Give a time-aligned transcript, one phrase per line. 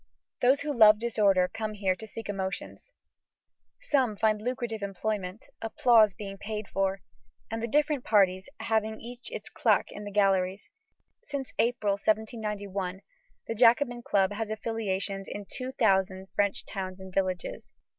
[0.41, 2.91] Those who love disorder come here to seek emotions.
[3.81, 7.03] Some find lucrative employment, applause being paid for,
[7.51, 10.71] and the different parties having each its claque in the galleries.
[11.21, 13.03] Since April, 1791,
[13.45, 17.71] the Jacobin Club has affiliations in two thousand French towns and villages.